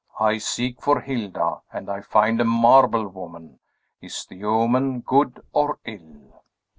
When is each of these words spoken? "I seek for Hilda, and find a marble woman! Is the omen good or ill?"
"I 0.19 0.39
seek 0.39 0.81
for 0.81 0.99
Hilda, 1.01 1.61
and 1.71 1.87
find 2.07 2.41
a 2.41 2.43
marble 2.43 3.07
woman! 3.07 3.59
Is 4.01 4.25
the 4.25 4.43
omen 4.43 5.01
good 5.01 5.39
or 5.53 5.77
ill?" 5.85 6.41